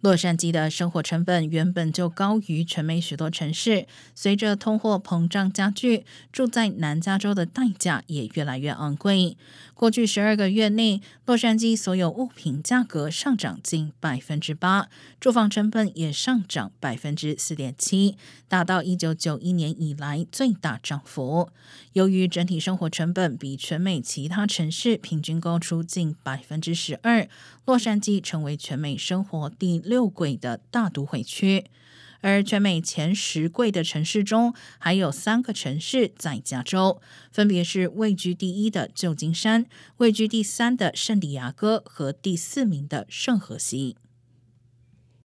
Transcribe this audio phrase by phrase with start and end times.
[0.00, 9.36] 洛杉矶的生活成本原本就高于全美许多城市，随着通货膨胀加剧，住在南加州的代价也越来越昂贵。
[9.74, 14.88] 过去十二个月内，洛杉矶所有物品价格上涨近百分之八，
[15.18, 21.50] 住房成本也上涨百分之四点七，达到一九九一年以来最大涨幅。
[21.94, 27.28] 由于整体生活成本比全美其他城市平均高出近百分之十二，
[27.64, 29.82] 洛杉矶成为全美生活第。
[29.88, 31.64] 六轨的大都会区，
[32.20, 37.00] 而全美前十贵的城市中，还有三个城市在加州，
[37.32, 39.64] 分别是位居第一的旧金山、
[39.96, 43.96] 位居第三的圣地亚哥和第四名的圣荷西。